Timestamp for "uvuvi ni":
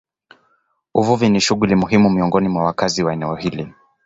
0.93-1.39